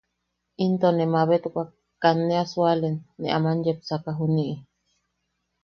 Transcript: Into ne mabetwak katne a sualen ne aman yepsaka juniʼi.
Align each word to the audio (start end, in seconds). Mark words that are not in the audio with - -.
Into 0.63 0.89
ne 0.93 1.05
mabetwak 1.13 1.69
katne 2.01 2.33
a 2.43 2.45
sualen 2.51 2.95
ne 3.19 3.27
aman 3.37 3.57
yepsaka 3.65 4.09
juniʼi. 4.17 4.55